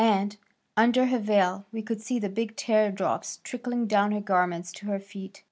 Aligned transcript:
And, 0.03 0.35
under 0.75 1.05
her 1.05 1.19
veil, 1.19 1.67
we 1.71 1.83
could 1.83 2.01
see 2.01 2.17
the 2.17 2.27
big 2.27 2.55
tear 2.55 2.89
drops 2.91 3.37
trickling 3.43 3.85
down 3.85 4.11
her 4.13 4.19
garments 4.19 4.71
to 4.71 4.87
her 4.87 4.97
feet. 4.99 5.39